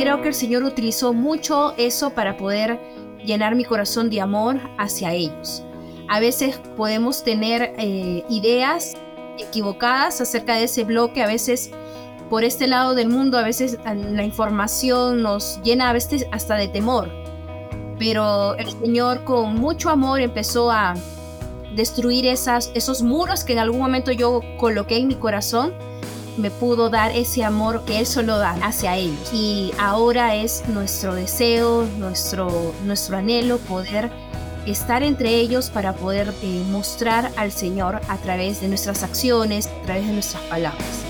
[0.00, 2.80] creo que el Señor utilizó mucho eso para poder
[3.22, 5.62] llenar mi corazón de amor hacia ellos.
[6.08, 8.96] A veces podemos tener eh, ideas
[9.38, 11.70] equivocadas acerca de ese bloque, a veces
[12.30, 16.68] por este lado del mundo, a veces la información nos llena a veces hasta de
[16.68, 17.10] temor.
[17.98, 20.94] Pero el Señor con mucho amor empezó a
[21.76, 25.74] destruir esos muros que en algún momento yo coloqué en mi corazón
[26.40, 29.32] me pudo dar ese amor que Él solo da hacia ellos.
[29.32, 34.10] Y ahora es nuestro deseo, nuestro, nuestro anhelo poder
[34.66, 39.82] estar entre ellos para poder eh, mostrar al Señor a través de nuestras acciones, a
[39.82, 41.09] través de nuestras palabras.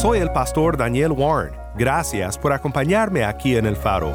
[0.00, 1.52] Soy el pastor Daniel Warren.
[1.76, 4.14] Gracias por acompañarme aquí en el faro.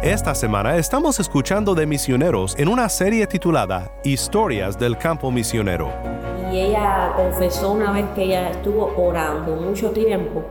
[0.00, 5.90] Esta semana estamos escuchando de misioneros en una serie titulada Historias del campo misionero.
[6.52, 10.44] Y ella confesó una vez que ella estuvo orando mucho tiempo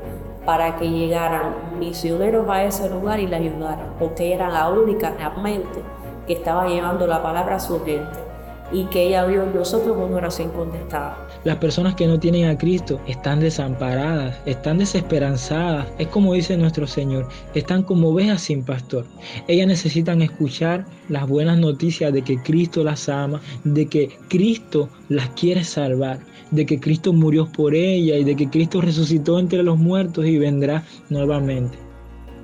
[0.45, 5.81] para que llegaran misioneros a ese lugar y la ayudaran, porque era la única realmente
[6.27, 8.30] que estaba llevando la palabra a su gente
[8.71, 11.27] y que ella vio en nosotros una oración contestada.
[11.43, 15.87] Las personas que no tienen a Cristo están desamparadas, están desesperanzadas.
[15.97, 19.05] Es como dice nuestro Señor, están como ovejas sin pastor.
[19.47, 25.29] Ellas necesitan escuchar las buenas noticias de que Cristo las ama, de que Cristo las
[25.29, 26.19] quiere salvar,
[26.51, 30.37] de que Cristo murió por ellas y de que Cristo resucitó entre los muertos y
[30.37, 31.77] vendrá nuevamente.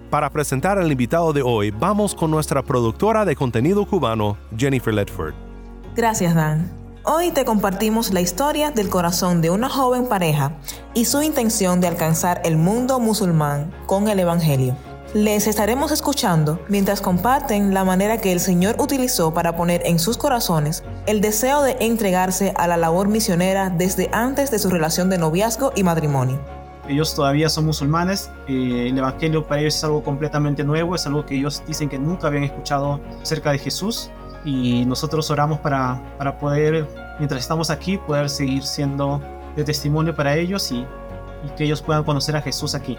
[0.09, 5.46] Para presentar al invitado de hoy, vamos con nuestra productora de contenido cubano, Jennifer Ledford.
[5.97, 6.69] Gracias, Dan.
[7.05, 10.55] Hoy te compartimos la historia del corazón de una joven pareja
[10.93, 14.77] y su intención de alcanzar el mundo musulmán con el Evangelio.
[15.15, 20.19] Les estaremos escuchando mientras comparten la manera que el Señor utilizó para poner en sus
[20.19, 25.17] corazones el deseo de entregarse a la labor misionera desde antes de su relación de
[25.17, 26.39] noviazgo y matrimonio.
[26.87, 31.25] Ellos todavía son musulmanes, eh, el Evangelio para ellos es algo completamente nuevo, es algo
[31.25, 34.11] que ellos dicen que nunca habían escuchado acerca de Jesús
[34.47, 36.87] y nosotros oramos para, para poder,
[37.19, 39.21] mientras estamos aquí, poder seguir siendo
[39.57, 42.97] de testimonio para ellos y, y que ellos puedan conocer a Jesús aquí.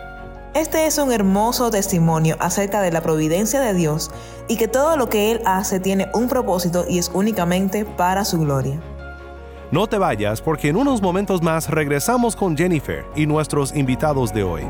[0.54, 4.10] Este es un hermoso testimonio acerca de la providencia de Dios
[4.46, 8.40] y que todo lo que Él hace tiene un propósito y es únicamente para su
[8.40, 8.78] gloria.
[9.70, 14.42] No te vayas porque en unos momentos más regresamos con Jennifer y nuestros invitados de
[14.42, 14.62] hoy.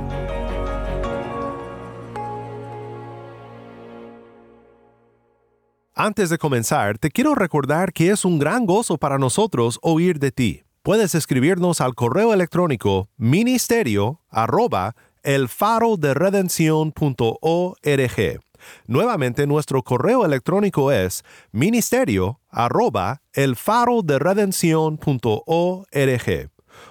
[6.01, 10.31] Antes de comenzar, te quiero recordar que es un gran gozo para nosotros oír de
[10.31, 10.63] ti.
[10.85, 14.95] Puedes escribirnos al correo electrónico ministerio arroba
[15.25, 16.15] el faro de
[18.87, 24.21] Nuevamente, nuestro correo electrónico es ministerio arroba el faro de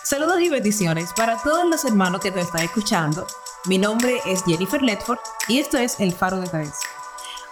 [0.05, 3.27] Saludos y bendiciones para todos los hermanos que te están escuchando.
[3.67, 5.19] Mi nombre es Jennifer Ledford
[5.49, 6.91] y esto es El Faro de Redención.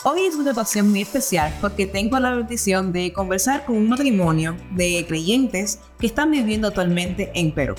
[0.02, 4.56] Hoy es una ocasión muy especial porque tengo la bendición de conversar con un matrimonio
[4.72, 7.74] de creyentes que están viviendo actualmente en Perú.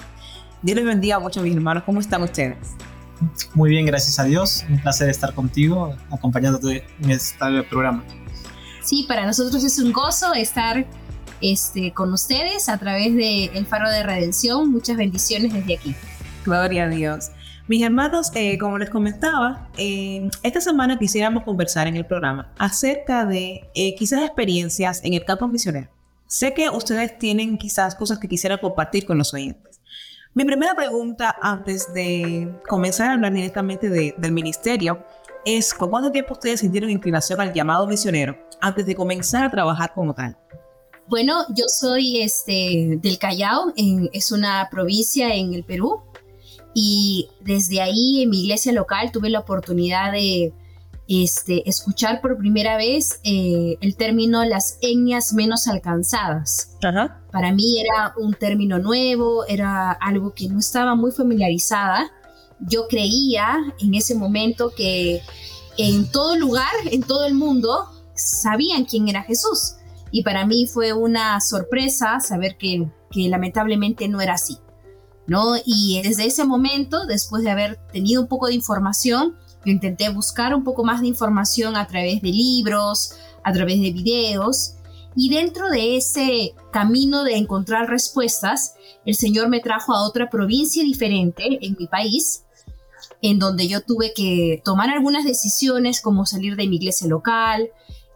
[0.62, 1.84] Dios les bendiga mucho, mis hermanos.
[1.84, 2.76] ¿Cómo están ustedes?
[3.54, 4.64] Muy bien, gracias a Dios.
[4.70, 8.04] Un placer estar contigo, acompañándote en este programa.
[8.84, 10.86] Sí, para nosotros es un gozo estar
[11.42, 14.72] este, con ustedes a través de El Faro de Redención.
[14.72, 15.96] Muchas bendiciones desde aquí.
[16.46, 17.32] Gloria a Dios.
[17.68, 23.26] Mis hermanos, eh, como les comentaba, eh, esta semana quisiéramos conversar en el programa acerca
[23.26, 25.90] de eh, quizás experiencias en el campo misionero.
[26.28, 29.71] Sé que ustedes tienen quizás cosas que quisieran compartir con los oyentes.
[30.34, 35.06] Mi primera pregunta antes de comenzar a hablar directamente del ministerio
[35.44, 39.92] es ¿con cuánto tiempo ustedes sintieron inclinación al llamado misionero antes de comenzar a trabajar
[39.94, 40.38] como tal?
[41.08, 46.02] Bueno, yo soy este, del Callao, es una provincia en el Perú,
[46.74, 50.54] y desde ahí en mi iglesia local tuve la oportunidad de
[51.12, 56.78] este, escuchar por primera vez eh, el término las etnias menos alcanzadas.
[57.32, 62.10] Para mí era un término nuevo, era algo que no estaba muy familiarizada.
[62.60, 65.22] Yo creía en ese momento que
[65.78, 69.76] en todo lugar, en todo el mundo, sabían quién era Jesús.
[70.12, 74.60] Y para mí fue una sorpresa saber que, que lamentablemente no era así.
[75.28, 75.56] ¿no?
[75.66, 80.64] Y desde ese momento, después de haber tenido un poco de información, intenté buscar un
[80.64, 83.14] poco más de información a través de libros,
[83.44, 84.76] a través de videos,
[85.16, 88.76] y dentro de ese camino de encontrar respuestas,
[89.06, 92.44] el Señor me trajo a otra provincia diferente en mi país,
[93.22, 97.70] en donde yo tuve que tomar algunas decisiones como salir de mi iglesia local,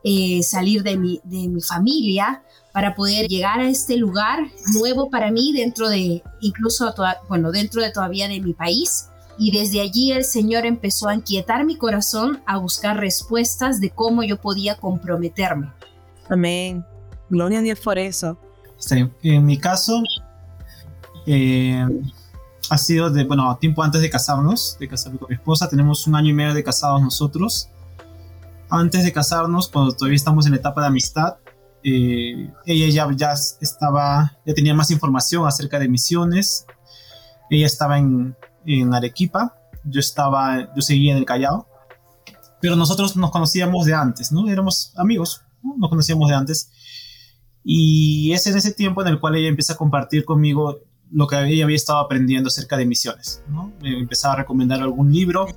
[0.03, 4.39] eh, salir de mi, de mi familia para poder llegar a este lugar
[4.73, 6.93] nuevo para mí dentro de, incluso,
[7.27, 9.07] bueno, dentro de todavía de mi país.
[9.37, 14.23] Y desde allí el Señor empezó a inquietar mi corazón a buscar respuestas de cómo
[14.23, 15.71] yo podía comprometerme.
[16.29, 16.85] Amén.
[17.29, 18.37] Gloria a Dios por eso.
[19.23, 20.01] En mi caso,
[21.25, 21.85] eh,
[22.69, 25.69] ha sido de, bueno, tiempo antes de casarnos, de casarme con mi esposa.
[25.69, 27.69] Tenemos un año y medio de casados nosotros.
[28.69, 31.35] Antes de casarnos, cuando todavía estamos en la etapa de amistad,
[31.83, 36.65] eh, ella ya, ya estaba, ya tenía más información acerca de misiones.
[37.49, 38.35] Ella estaba en,
[38.65, 41.67] en Arequipa, yo estaba, yo seguía en el Callao,
[42.61, 44.49] pero nosotros nos conocíamos de antes, ¿no?
[44.49, 45.75] Éramos amigos, ¿no?
[45.77, 46.71] nos conocíamos de antes.
[47.63, 50.79] Y es en ese tiempo en el cual ella empieza a compartir conmigo
[51.11, 53.71] lo que ella había estado aprendiendo acerca de misiones, ¿no?
[53.81, 55.47] Me empezaba a recomendar algún libro,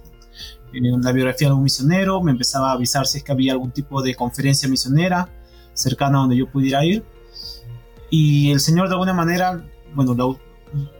[0.73, 3.73] eh, la biografía de algún misionero, me empezaba a avisar si es que había algún
[3.73, 5.29] tipo de conferencia misionera
[5.73, 7.05] cercana donde yo pudiera ir.
[8.11, 9.65] Y el Señor de alguna manera,
[9.95, 10.39] bueno, lo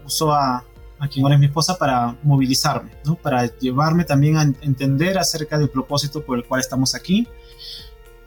[0.05, 0.63] usó a,
[0.99, 3.15] a quien ahora es mi esposa, para movilizarme, ¿no?
[3.15, 7.27] para llevarme también a entender acerca del propósito por el cual estamos aquí.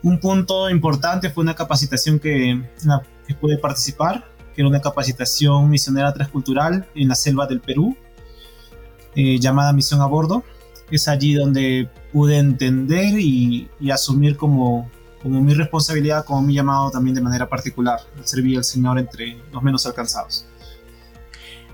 [0.01, 2.61] Un punto importante fue una capacitación que,
[3.27, 7.95] que pude participar, que era una capacitación misionera transcultural en la selva del Perú,
[9.15, 10.43] eh, llamada Misión a Bordo.
[10.91, 14.89] Es allí donde pude entender y, y asumir como,
[15.21, 19.63] como mi responsabilidad, como mi llamado también de manera particular, servir al Señor entre los
[19.63, 20.45] menos alcanzados.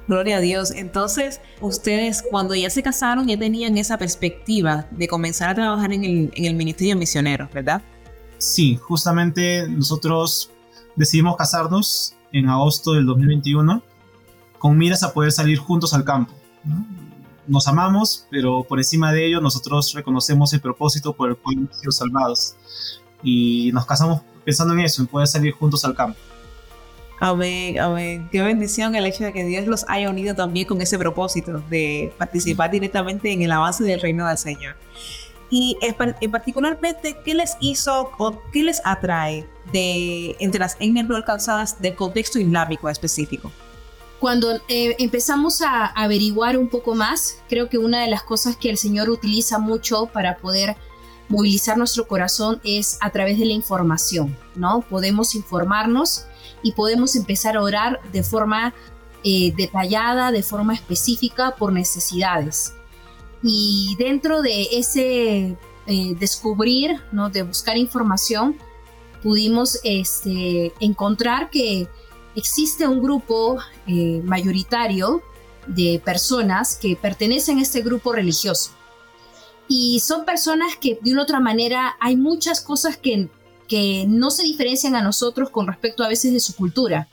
[0.10, 0.72] Gloria a Dios.
[0.72, 6.04] Entonces, ustedes cuando ya se casaron ya tenían esa perspectiva de comenzar a trabajar en
[6.04, 7.84] el, en el ministerio misionero, ¿verdad?
[8.40, 10.50] Sí, justamente nosotros
[10.96, 13.84] decidimos casarnos en agosto del 2021
[14.58, 16.34] con miras a poder salir juntos al campo.
[17.46, 21.78] Nos amamos, pero por encima de ello nosotros reconocemos el propósito por el cual hemos
[21.78, 22.56] sido salvados.
[23.22, 26.20] Y nos casamos pensando en eso, en poder salir juntos al campo.
[27.20, 28.30] Amén, amén.
[28.32, 32.14] Qué bendición el hecho de que Dios los haya unido también con ese propósito de
[32.18, 34.76] participar directamente en el avance del reino del Señor.
[35.50, 41.82] Y en particularmente, ¿qué les hizo o qué les atrae de entre las etnias alcanzadas
[41.82, 43.52] del contexto islámico específico?
[44.20, 48.70] Cuando eh, empezamos a averiguar un poco más, creo que una de las cosas que
[48.70, 50.78] el Señor utiliza mucho para poder
[51.30, 54.82] movilizar nuestro corazón es a través de la información, ¿no?
[54.82, 56.26] Podemos informarnos
[56.64, 58.74] y podemos empezar a orar de forma
[59.24, 62.74] eh, detallada, de forma específica por necesidades.
[63.44, 67.30] Y dentro de ese eh, descubrir, ¿no?
[67.30, 68.58] de buscar información,
[69.24, 71.88] pudimos este, encontrar que
[72.36, 75.22] existe un grupo eh, mayoritario
[75.68, 78.72] de personas que pertenecen a este grupo religioso.
[79.68, 83.30] Y son personas que de una otra manera hay muchas cosas que
[83.70, 87.08] que no se diferencian a nosotros con respecto a veces de su cultura.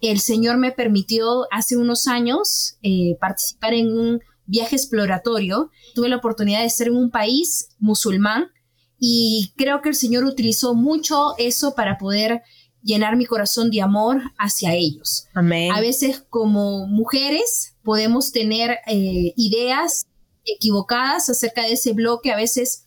[0.00, 5.70] El Señor me permitió hace unos años eh, participar en un viaje exploratorio.
[5.94, 8.50] Tuve la oportunidad de ser en un país musulmán
[8.98, 12.42] y creo que el Señor utilizó mucho eso para poder
[12.82, 15.26] llenar mi corazón de amor hacia ellos.
[15.34, 20.06] A veces como mujeres podemos tener eh, ideas
[20.44, 22.84] equivocadas acerca de ese bloque, a veces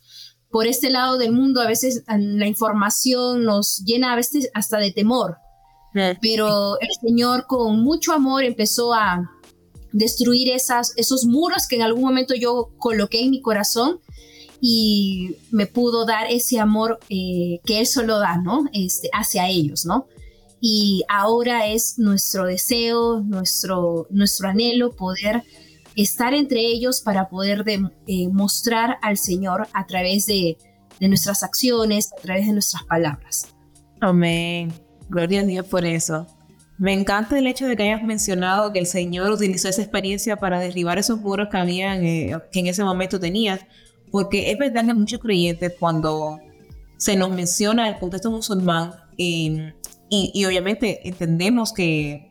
[0.56, 4.90] por este lado del mundo a veces la información nos llena a veces hasta de
[4.90, 5.36] temor.
[6.22, 9.30] Pero el Señor con mucho amor empezó a
[9.92, 14.00] destruir esas, esos muros que en algún momento yo coloqué en mi corazón
[14.58, 18.64] y me pudo dar ese amor eh, que Él solo da, ¿no?
[18.72, 20.06] Este, hacia ellos, ¿no?
[20.58, 25.44] y ahora es nuestro deseo, nuestro, nuestro anhelo poder
[25.96, 27.64] estar entre ellos para poder
[28.06, 30.56] eh, mostrar al Señor a través de,
[31.00, 33.54] de nuestras acciones, a través de nuestras palabras.
[34.00, 34.72] Amén.
[35.08, 36.26] Gloria a Dios por eso.
[36.78, 40.60] Me encanta el hecho de que hayas mencionado que el Señor utilizó esa experiencia para
[40.60, 43.60] derribar esos muros que habían, eh, que en ese momento tenías,
[44.10, 46.38] porque es verdad que muchos creyentes cuando
[46.98, 49.72] se nos menciona el contexto musulmán, em,
[50.08, 52.30] y, obviamente entendemos que,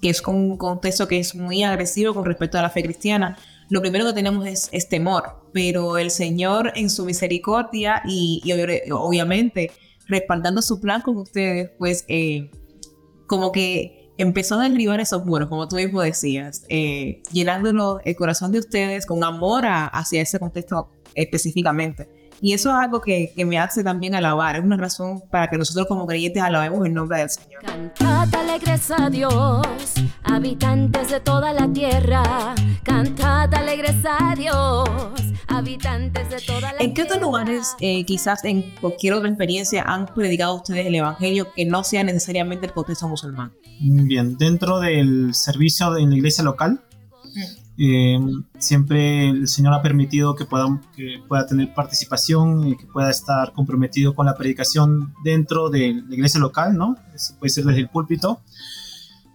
[0.00, 3.36] que, es un contexto que es muy agresivo con respecto a la fe cristiana,
[3.68, 8.42] lo primero que tenemos es, temor, pero el Señor en su misericordia y,
[8.92, 9.72] obviamente
[10.08, 12.48] respaldando su plan con ustedes, pues eh,
[13.26, 18.52] como que empezó a derribar esos muros, como tú mismo decías, eh, llenándolo el corazón
[18.52, 22.08] de ustedes con amor hacia ese contexto específicamente.
[22.40, 25.56] Y eso es algo que, que, me hace también alabar, es una razón para que
[25.56, 27.62] nosotros como creyentes alabemos el nombre del Señor.
[27.64, 29.66] Cantad alegres a Dios,
[30.22, 34.88] habitantes de toda la tierra, cantad alegres a Dios,
[35.48, 40.06] habitantes de toda la ¿En qué otros lugares, eh, quizás en cualquier otra experiencia, han
[40.06, 43.52] predicado ustedes el Evangelio que no sea necesariamente el contexto musulmán?
[43.80, 46.82] Bien, dentro del servicio en la iglesia local,
[47.78, 48.18] eh,
[48.58, 53.52] siempre el Señor ha permitido que pueda, que pueda tener participación y que pueda estar
[53.52, 56.96] comprometido con la predicación dentro de la iglesia local, ¿no?
[57.14, 58.40] Eso puede ser desde el púlpito.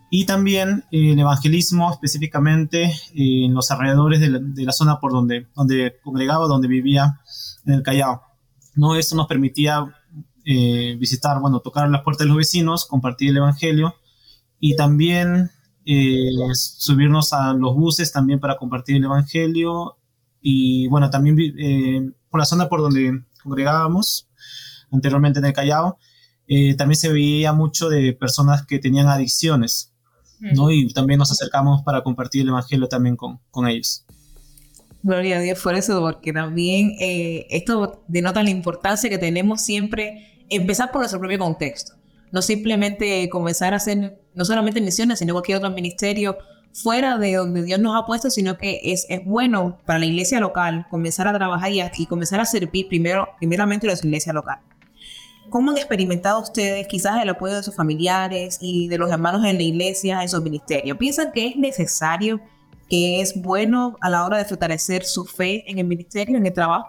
[0.09, 5.47] Y también eh, el evangelismo específicamente eh, en los alrededores de la, zona por donde,
[5.55, 7.19] donde congregaba, donde vivía
[7.65, 8.23] en el Callao.
[8.75, 8.95] ¿no?
[8.95, 9.85] Esto nos permitía
[10.43, 13.93] visitar, bueno, tocar las puertas de los vecinos, compartir el evangelio
[14.59, 15.51] y también
[15.93, 19.97] eh, subirnos a los buses también para compartir el Evangelio
[20.39, 24.29] y bueno, también eh, por la zona por donde congregábamos
[24.89, 25.97] anteriormente en el Callao,
[26.47, 29.93] eh, también se veía mucho de personas que tenían adicciones,
[30.39, 30.71] ¿no?
[30.71, 34.05] Y también nos acercamos para compartir el Evangelio también con, con ellos.
[35.03, 40.89] Gloria a Dios por eso, porque también esto denota la importancia que tenemos siempre empezar
[40.91, 42.00] por nuestro propio contexto
[42.31, 46.37] no simplemente comenzar a hacer, no solamente misiones, sino cualquier otro ministerio
[46.73, 50.39] fuera de donde Dios nos ha puesto, sino que es, es bueno para la iglesia
[50.39, 54.59] local comenzar a trabajar y, y comenzar a servir primero, primeramente a la iglesia local.
[55.49, 59.57] ¿Cómo han experimentado ustedes quizás el apoyo de sus familiares y de los hermanos en
[59.57, 60.97] la iglesia, en su ministerio?
[60.97, 62.39] ¿Piensan que es necesario,
[62.89, 66.53] que es bueno a la hora de fortalecer su fe en el ministerio, en el
[66.53, 66.87] trabajo?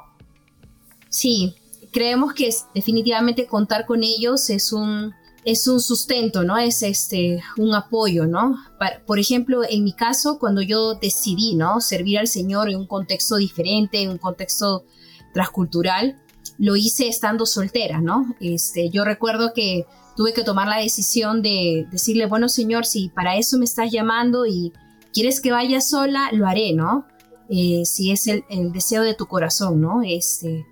[1.08, 1.56] Sí,
[1.92, 5.12] creemos que definitivamente contar con ellos es un,
[5.44, 6.56] es un sustento, ¿no?
[6.56, 8.56] Es este, un apoyo, ¿no?
[9.06, 11.80] por ejemplo, en mi caso, cuando yo decidí, ¿no?
[11.80, 14.84] Servir al Señor en un contexto diferente, en un contexto
[15.32, 16.20] transcultural,
[16.58, 18.34] lo hice estando soltera, ¿no?
[18.40, 23.36] Este, yo recuerdo que tuve que tomar la decisión de decirle, bueno, Señor, si para
[23.36, 24.72] eso me estás llamando y
[25.12, 27.06] quieres que vaya sola, lo haré, ¿no?
[27.48, 30.02] Eh, si es el, el, deseo de tu corazón, ¿no?
[30.02, 30.66] Este,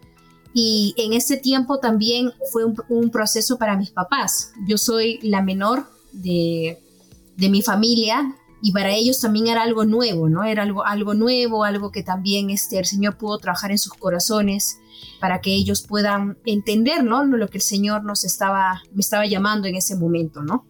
[0.52, 4.52] y en ese tiempo también fue un, proceso para mis papás.
[4.66, 6.78] Yo soy la menor de,
[7.36, 10.44] mi familia y para ellos también era algo nuevo, ¿no?
[10.44, 14.78] Era algo, algo nuevo, algo que también este, el Señor pudo trabajar en sus corazones
[15.20, 17.24] para que ellos puedan entender, ¿no?
[17.24, 20.66] Lo que el Señor nos estaba, me estaba llamando en ese momento, ¿no?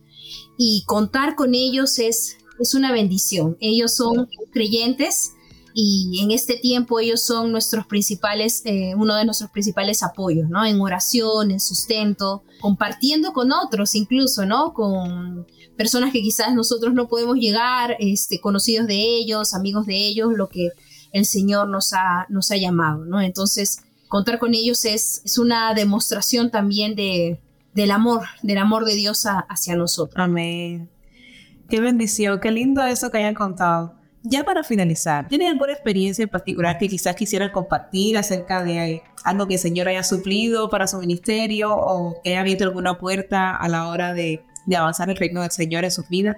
[0.57, 3.57] Y contar con ellos es, es una bendición.
[3.61, 5.33] Ellos son creyentes,
[5.75, 10.65] y en este tiempo ellos son nuestros principales, eh, uno de nuestros principales apoyos, ¿no?
[10.65, 14.73] En oración, en sustento, compartiendo con otros incluso, ¿no?
[14.75, 15.47] Con
[15.77, 20.49] personas que quizás nosotros no podemos llegar, este, conocidos de ellos, amigos de ellos, lo
[20.49, 20.71] que
[21.12, 23.21] el Señor nos ha, nos ha llamado, ¿no?
[23.21, 27.41] Entonces, contar con ellos es, es una demostración también de,
[27.75, 30.23] del amor, del amor de Dios hacia nosotros.
[30.23, 30.91] Amén.
[31.69, 34.00] Qué bendición, qué lindo eso que hayan contado.
[34.23, 39.47] Ya para finalizar, ¿tienen alguna experiencia en particular que quizás quisieran compartir acerca de algo
[39.47, 43.69] que el Señor haya suplido para su ministerio o que haya abierto alguna puerta a
[43.69, 44.45] la hora de,
[44.77, 46.37] avanzar el reino del Señor en sus vidas?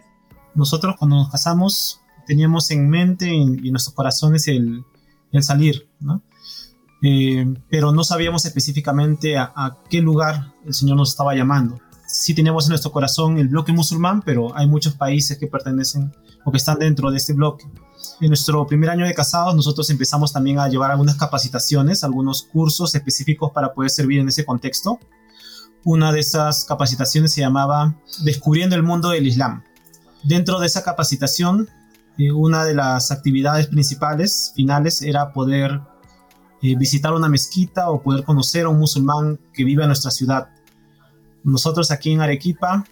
[0.55, 4.85] Nosotros cuando nos casamos teníamos en mente y en nuestros corazones el,
[5.41, 6.23] salir, ¿no?
[7.03, 11.81] Eh, pero no sabíamos específicamente a, a, qué lugar el Señor nos estaba llamando.
[12.07, 16.12] Sí teníamos en nuestro corazón el bloque musulmán, pero hay muchos países que pertenecen
[16.45, 17.65] o que están dentro de este bloque.
[18.21, 22.95] En nuestro primer año de casados nosotros empezamos también a llevar algunas capacitaciones, algunos cursos
[22.95, 24.99] específicos para poder servir en ese contexto.
[25.85, 29.65] Una de esas capacitaciones se llamaba Descubriendo el mundo del Islam.
[30.23, 31.69] Dentro de esa capacitación,
[32.19, 35.81] eh, una de las actividades principales, finales, era poder
[36.63, 40.49] eh, visitar una mezquita o poder conocer a un musulmán que vive en nuestra ciudad.
[41.43, 42.85] Nosotros aquí en Arequipa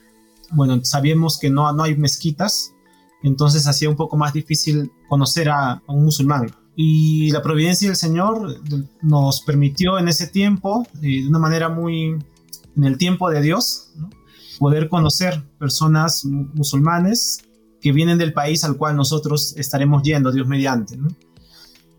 [0.51, 2.75] bueno, sabíamos que no, no hay mezquitas,
[3.23, 6.51] entonces hacía un poco más difícil conocer a, un musulmán.
[6.77, 8.63] Y la providencia del Señor
[9.03, 12.17] nos permitió en ese tiempo, eh, de una manera muy,
[12.77, 13.93] en el tiempo de Dios,
[14.59, 17.43] poder conocer personas musulmanes
[17.81, 20.99] que vienen del país al cual nosotros estaremos yendo, Dios mediante.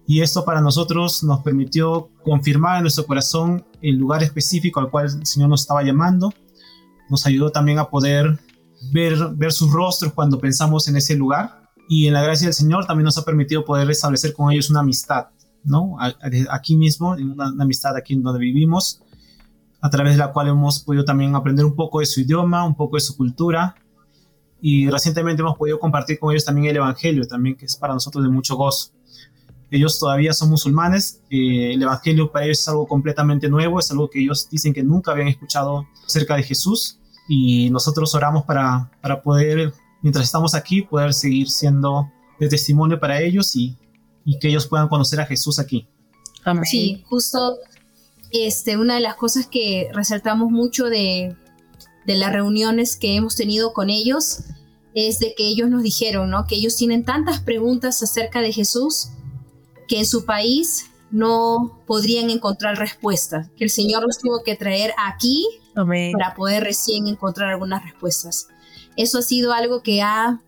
[0.07, 5.05] Y esto para nosotros nos permitió confirmar en nuestro corazón el lugar específico al cual
[5.05, 6.33] el Señor nos estaba llamando.
[7.09, 8.39] Nos ayudó también a poder
[8.91, 11.69] ver, ver sus rostros cuando pensamos en ese lugar.
[11.87, 14.79] Y en la gracia del Señor también nos ha permitido poder establecer con ellos una
[14.79, 15.27] amistad,
[15.63, 15.97] ¿no?
[16.49, 19.01] Aquí mismo, una, una amistad aquí donde vivimos,
[19.81, 22.75] a través de la cual hemos podido también aprender un poco de su idioma, un
[22.75, 23.75] poco de su cultura.
[24.61, 28.23] Y recientemente hemos podido compartir con ellos también el Evangelio, también que es para nosotros
[28.23, 28.91] de mucho gozo.
[29.71, 34.09] Ellos todavía son musulmanes, eh, el Evangelio para ellos es algo completamente nuevo, es algo
[34.09, 37.00] que ellos dicen que nunca habían escuchado acerca de Jesús
[37.33, 43.21] y nosotros oramos para, para poder, mientras estamos aquí, poder seguir siendo de testimonio para
[43.21, 43.77] ellos y,
[44.25, 45.87] y que ellos puedan conocer a Jesús aquí.
[46.65, 47.57] Sí, justo
[48.31, 51.33] este, una de las cosas que resaltamos mucho de,
[52.05, 54.39] de las reuniones que hemos tenido con ellos
[54.93, 56.45] es de que ellos nos dijeron, ¿no?
[56.47, 59.07] Que ellos tienen tantas preguntas acerca de Jesús
[59.87, 64.91] que en su país no podrían encontrar respuestas, que el Señor los tuvo que traer
[64.97, 68.47] aquí para poder recién encontrar algunas respuestas.
[68.95, 70.41] Eso ha sido algo que ha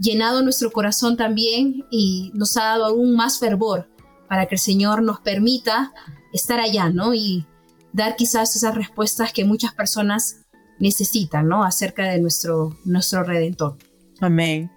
[0.00, 3.88] llenado nuestro corazón también y nos ha dado aún más fervor
[4.28, 5.92] para que el Señor nos permita
[6.32, 7.14] estar allá, ¿no?
[7.14, 7.46] Y
[7.92, 10.42] dar quizás esas respuestas que muchas personas
[10.78, 11.64] necesitan, ¿no?
[11.64, 13.78] Acerca de nuestro, nuestro Redentor.
[14.20, 14.70] Amén.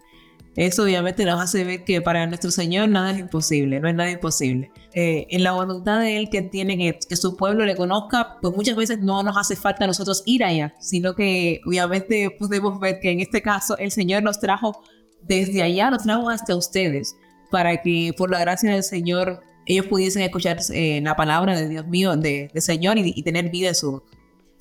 [0.56, 4.12] Eso obviamente nos hace ver que para nuestro Señor nada es imposible, no es nada
[4.12, 4.72] imposible.
[4.94, 8.56] Eh, en la voluntad de Él que tiene que, que, su pueblo le conozca, pues
[8.56, 13.00] muchas veces no nos hace falta a nosotros ir allá, sino que obviamente podemos ver
[13.00, 14.82] que en este caso el Señor nos trajo
[15.22, 17.16] desde allá, nos trajo hasta ustedes,
[17.52, 21.86] para que por la gracia del Señor ellos pudiesen escuchar eh, la palabra de Dios
[21.88, 24.02] mío, de, Señor y, tener vida en, su,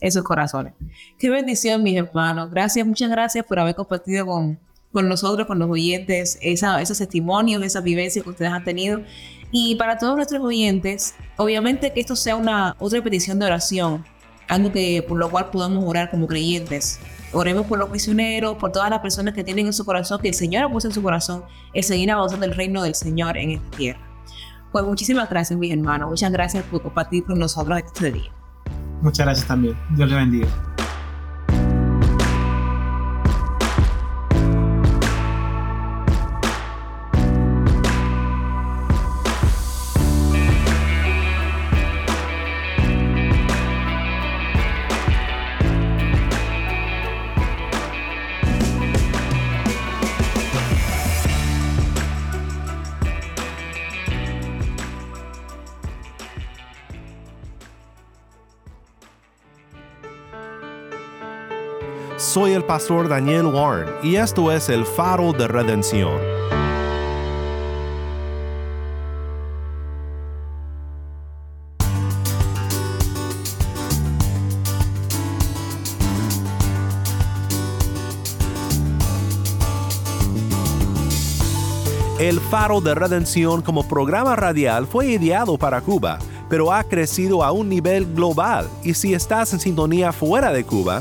[0.00, 0.74] en sus corazones.
[1.18, 2.50] Qué bendición, mis hermanos.
[2.50, 4.60] Gracias, muchas gracias por haber compartido con
[4.92, 9.02] con nosotros, con los oyentes, esa, esos testimonios, esas vivencias que ustedes han tenido.
[9.50, 14.04] Y para todos nuestros oyentes, obviamente que esto sea una otra petición de oración,
[14.48, 17.00] algo que por lo cual podamos orar como creyentes.
[17.32, 20.34] Oremos por los misioneros, por todas las personas que tienen en su corazón, que el
[20.34, 23.76] Señor ha puesto en su corazón, el seguir avanzando el reino del Señor en esta
[23.76, 24.00] tierra.
[24.72, 26.10] Pues muchísimas gracias, mis hermanos.
[26.10, 28.30] Muchas gracias por compartir con nosotros este día.
[29.02, 29.76] Muchas gracias también.
[29.96, 30.77] Dios le bendiga.
[62.18, 66.18] Soy el pastor Daniel Warren y esto es el faro de redención.
[82.18, 86.18] El Faro de Redención como programa radial fue ideado para Cuba,
[86.50, 91.00] pero ha crecido a un nivel global y si estás en sintonía fuera de Cuba,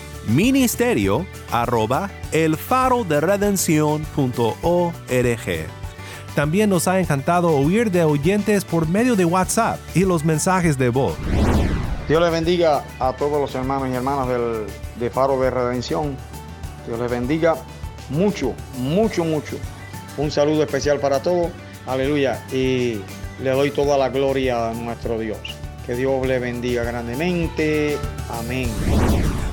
[0.27, 3.19] ministerio arroba el faro de
[6.35, 10.89] También nos ha encantado oír de oyentes por medio de WhatsApp y los mensajes de
[10.89, 11.15] voz.
[12.07, 14.65] Dios les bendiga a todos los hermanos y hermanas del
[14.99, 16.15] de Faro de Redención.
[16.85, 17.55] Dios les bendiga
[18.09, 19.57] mucho, mucho, mucho.
[20.17, 21.51] Un saludo especial para todos.
[21.87, 22.45] Aleluya.
[22.51, 23.01] Y
[23.41, 25.39] le doy toda la gloria a nuestro Dios.
[25.85, 27.97] Que Dios le bendiga grandemente.
[28.29, 28.69] Amén.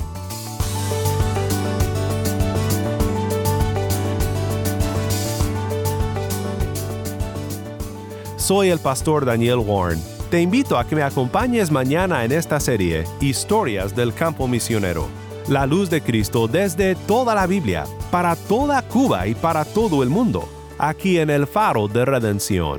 [8.48, 10.02] Soy el pastor Daniel Warren.
[10.30, 15.06] Te invito a que me acompañes mañana en esta serie, Historias del Campo Misionero.
[15.48, 20.08] La luz de Cristo desde toda la Biblia, para toda Cuba y para todo el
[20.08, 22.78] mundo, aquí en el Faro de Redención.